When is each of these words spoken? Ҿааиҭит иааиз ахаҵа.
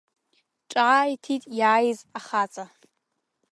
Ҿааиҭит 0.71 1.43
иааиз 1.57 1.99
ахаҵа. 2.17 2.65